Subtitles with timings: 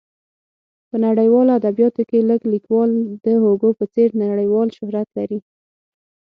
[0.89, 2.91] په نړیوالو ادبیاتو کې لږ لیکوال
[3.25, 5.39] د هوګو په څېر نړیوال شهرت لري.